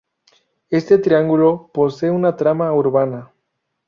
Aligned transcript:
Este 0.71 0.97
triángulo 0.97 1.69
posee 1.71 2.09
una 2.09 2.35
trama 2.35 2.73
urbana. 2.73 3.31